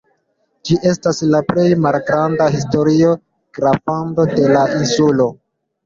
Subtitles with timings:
[0.69, 3.15] Ĝi estas la plej malgranda historia
[3.61, 5.35] graflando de la insulo.